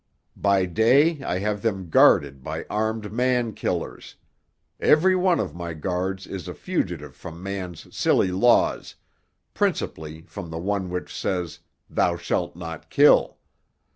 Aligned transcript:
By 0.35 0.65
day 0.65 1.21
I 1.21 1.37
have 1.37 1.61
them 1.61 1.89
guarded 1.91 2.43
by 2.43 2.65
armed 2.71 3.13
man 3.13 3.53
killers—every 3.53 5.15
one 5.15 5.39
of 5.39 5.53
my 5.53 5.75
guards 5.75 6.25
is 6.25 6.47
a 6.47 6.55
fugitive 6.55 7.15
from 7.15 7.43
man's 7.43 7.95
silly 7.95 8.31
laws, 8.31 8.95
principally 9.53 10.23
from 10.23 10.49
the 10.49 10.57
one 10.57 10.89
which 10.89 11.15
says, 11.15 11.59
'Thou 11.87 12.17
shalt 12.17 12.55
not 12.55 12.89
kill. 12.89 13.37